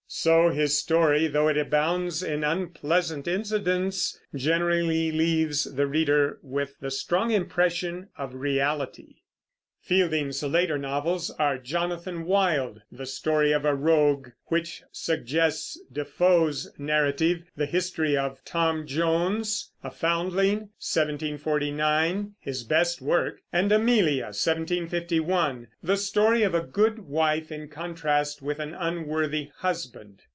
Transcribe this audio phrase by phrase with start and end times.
[0.13, 6.91] So his story, though it abounds in unpleasant incidents, generally leaves the reader with the
[6.91, 9.19] strong impression of reality.
[9.83, 17.45] Fielding's later novels are Jonathan Wild, the story of a rogue, which suggests Defoe's narrative;
[17.57, 25.97] The History of Tom Jones, a Foundling (1749), his best work; and Amelia (1751), the
[25.97, 30.21] story of a good wife in contrast with an unworthy husband.